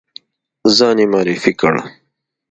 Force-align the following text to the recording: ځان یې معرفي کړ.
ځان 0.75 0.97
یې 1.01 1.05
معرفي 1.11 1.53
کړ. 1.59 1.75